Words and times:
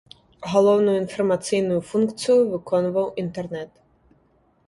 Галоўную 0.51 0.93
інфармацыйную 1.01 1.77
функцыю 1.91 2.37
выконваў 2.53 3.05
інтэрнэт. 3.25 3.71